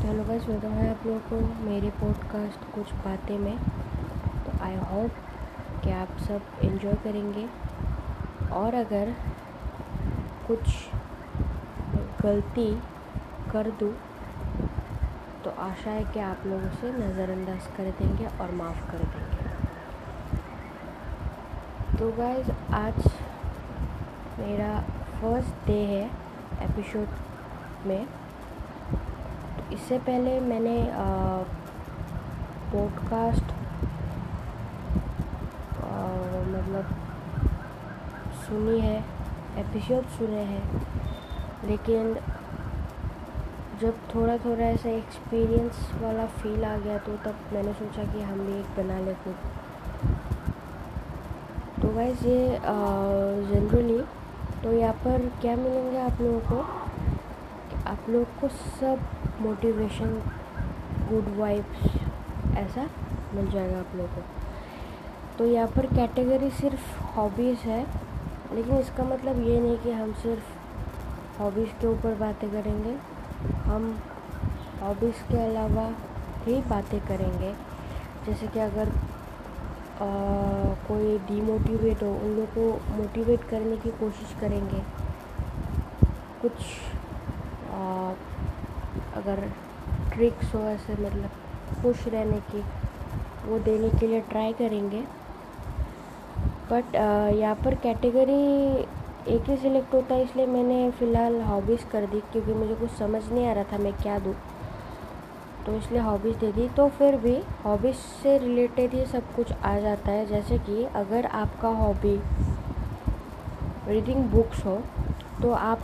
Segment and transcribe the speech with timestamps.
[0.00, 3.58] Hello guys, welcome है आप लोगों को मेरे पॉडकास्ट कुछ बातें में।
[4.44, 5.16] तो आई होप
[5.84, 7.44] कि आप सब इन्जॉय करेंगे।
[8.52, 9.12] और अगर
[10.46, 10.62] कुछ
[12.22, 12.64] गलती
[13.52, 13.92] कर दूँ
[15.44, 19.44] तो आशा है कि आप लोग उसे नज़रअंदाज कर देंगे और माफ़ कर देंगे।
[21.98, 22.98] तो गाइस आज
[24.38, 24.72] मेरा
[25.20, 26.04] फ़र्स्ट डे है
[26.62, 27.08] एपिसोड
[27.86, 28.06] में।
[29.72, 30.90] इससे पहले मैंने
[32.72, 33.44] पॉडकास्ट
[36.52, 36.84] मतलब
[38.46, 39.04] सुनी है
[39.58, 40.82] एपिसोड सुने हैं,
[41.64, 42.14] लेकिन
[43.80, 48.38] जब थोड़ा थोड़ा ऐसा एक्सपीरियंस वाला फील आ गया तो तब मैंने सोचा कि हम
[48.38, 49.34] भी एक बना ले खुद
[51.82, 52.58] तो वैसे ये
[53.46, 54.00] जनरली
[54.62, 56.60] तो यहाँ पर क्या मिलेंगे आप लोगों को
[57.86, 58.98] आप लोग को सब
[59.40, 60.14] मोटिवेशन
[61.10, 62.88] गुड वाइब्स ऐसा
[63.34, 64.22] मिल जाएगा आप लोगों को।
[65.38, 67.84] तो यहाँ पर कैटेगरी सिर्फ़ हॉबीज़ है
[68.54, 72.96] लेकिन इसका मतलब ये नहीं कि हम सिर्फ़ हॉबीज़ के ऊपर बातें करेंगे
[73.66, 73.94] हम
[74.82, 75.88] हॉबीज़ के अलावा
[76.44, 77.52] भी बातें करेंगे।
[78.26, 78.88] जैसे कि अगर
[80.00, 80.06] आ,
[80.88, 84.80] कोई डीमोटिवेट हो उन लोग को मोटिवेट करने की कोशिश करेंगे
[86.42, 86.52] कुछ
[87.74, 88.12] आ,
[89.16, 89.48] अगर
[90.12, 91.30] ट्रिक्स हो ऐसे मतलब
[91.82, 92.62] खुश रहने की,
[93.46, 95.02] वो देने के लिए ट्राई करेंगे।
[96.70, 98.42] बट यहाँ पर कैटेगरी
[99.28, 103.22] एक ही सिलेक्ट होता है, इसलिए मैंने फ़िलहाल हॉबीज़ कर दी, क्योंकि मुझे कुछ समझ
[103.24, 104.34] नहीं आ रहा था मैं क्या दूँ।
[105.66, 109.78] तो इसलिए हॉबीज़ दे दी। तो फिर भी हॉबीज़ से रिलेटेड ये सब कुछ आ
[109.80, 112.20] जाता है, जैसे कि अगर आपका हॉबी
[113.88, 114.78] रीडिंग बुक्स हो
[115.42, 115.80] तो आप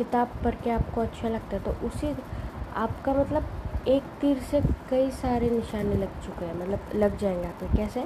[0.00, 2.14] किताब पढ़ के आपको अच्छा लगता है तो उसी
[2.76, 7.76] आपका मतलब एक तीर से कई सारे निशाने लग चुके हैं मतलब लग जाएँगे आप
[7.76, 8.04] कैसे?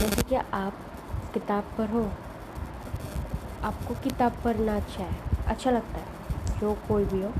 [0.00, 0.74] जैसे कि आप
[1.34, 2.02] किताब पढ़ो,
[3.62, 7.32] आपको किताब पढ़ना अच्छा है अच्छा लगता है, जो कोई भी हो।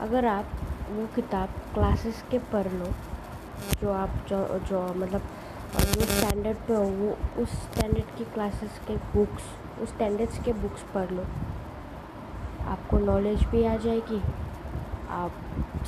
[0.00, 0.46] अगर आप
[0.90, 2.92] वो किताब क्लासेस के पढ़ लो,
[3.80, 4.38] जो आप जो
[4.68, 5.22] जो मतलब
[5.76, 9.44] जो स्टैंडर्ड पे हो, वो उस स्टैंडर्ड की क्लासेस के बुक्स
[9.82, 11.24] उस स्टैंडर्ड्स के बुक्स पढ़ लो।
[12.76, 14.20] आपको नॉलेज भी आ जाएगी।
[15.12, 15.32] आप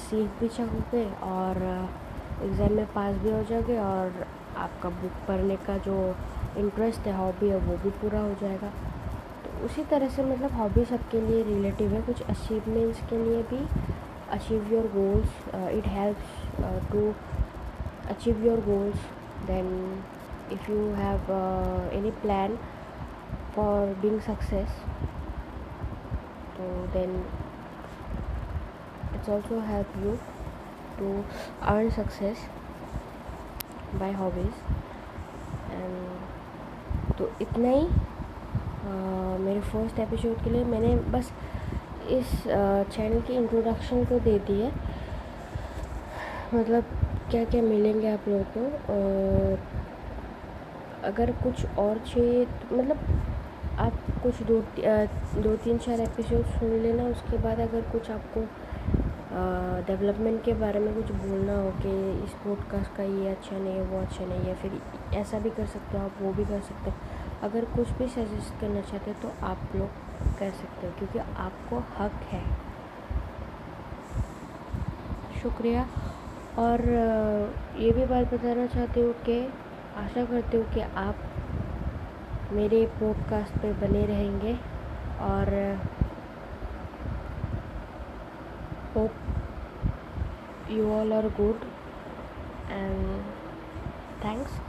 [0.00, 1.56] सीख भी सकोगे और
[2.42, 4.26] एग्ज़ाम में पास भी हो जाओगे और
[4.58, 5.96] आपका बुक पढ़ने का जो
[6.58, 8.68] इंटरेस्ट है हॉबी है, वो भी पूरा हो जाएगा।
[9.44, 13.60] तो उसी तरह से मतलब हॉबी सबके लिए रिलेटिव है। कुछ अचीवमेंट्स के लिए भी
[14.32, 15.28] achieve your goals
[15.74, 17.12] it helps to
[18.10, 19.06] achieve your goals
[19.46, 19.68] then
[20.52, 21.32] if you have
[21.98, 22.58] any plan
[23.56, 24.82] for being success
[26.58, 27.12] so then
[29.14, 30.18] it's also help you
[30.98, 31.08] to
[31.72, 32.38] earn success
[34.00, 34.56] by hobbies.
[35.78, 38.90] And तो इतना ही आ,
[39.38, 41.32] मेरे first episode के लिए मैंने बस
[42.18, 44.72] इस channel की introduction को दे दी है।
[46.54, 46.84] मतलब
[47.30, 48.92] क्या क्या मिलेंगे आप लोगों को?
[48.92, 49.58] और
[51.04, 52.98] अगर कुछ और चाहिए तो मतलब
[53.78, 54.60] आप कुछ दो
[55.42, 58.40] दो तीन चार एपिसोड सुन लेना, उसके बाद अगर कुछ आपको
[59.86, 61.90] डेवलपमेंट के बारे में कुछ बोलना हो कि
[62.24, 64.80] इस पॉडकास्ट का ये अच्छा नहीं है, वो अच्छा नहीं है, फिर
[65.18, 66.96] ऐसा भी कर सकते हो, आप वो भी कर सकते हो।
[67.42, 71.78] अगर कुछ भी सजेस्ट करना चाहते हो तो आप लोग कर सकते हो, क्योंकि आपको
[71.98, 72.42] हक है।
[75.42, 75.86] शुक्रिया।
[76.58, 76.80] और
[77.78, 79.40] ये भी बात बताना चाहती हूँ कि
[79.96, 81.27] आशा करती हूँ कि आप
[82.52, 84.52] मेरे पॉडकास्ट पे बने रहेंगे
[85.22, 85.48] और
[88.94, 91.66] hope you all are good
[92.70, 93.20] and
[94.24, 94.60] thanks